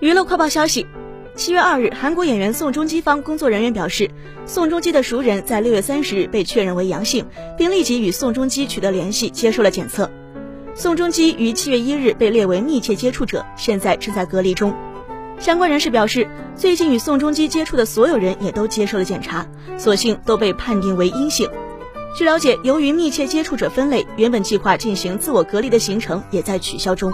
[0.00, 0.86] 娱乐快报消息
[1.34, 4.10] 七月二日韩国演员宋仲基方工作人员表示
[4.46, 7.26] 宋仲基的熟人在六月三十日被确认为阳性
[7.58, 10.10] 并立即与宋仲基取得联系接受了检测。
[10.74, 14.74] 宋仲基于七月一日被列为密切接触者现在正在隔离中。
[15.38, 16.26] 相关人士表示
[16.56, 19.46] 最近与宋仲基接触的所有人也都接受了检查
[19.76, 21.46] 所幸都被判定为阴性。
[22.16, 27.12] 据了解由于密切接触者分类原本计划进行自我隔离的行程也在取消中。